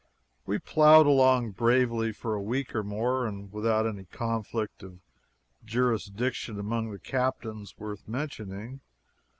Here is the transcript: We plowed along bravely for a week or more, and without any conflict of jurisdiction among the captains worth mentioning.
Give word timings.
We 0.47 0.57
plowed 0.57 1.05
along 1.05 1.51
bravely 1.51 2.11
for 2.11 2.33
a 2.33 2.41
week 2.41 2.73
or 2.73 2.81
more, 2.83 3.27
and 3.27 3.51
without 3.53 3.85
any 3.85 4.05
conflict 4.05 4.81
of 4.81 4.97
jurisdiction 5.63 6.59
among 6.59 6.89
the 6.89 6.97
captains 6.97 7.77
worth 7.77 8.07
mentioning. 8.07 8.81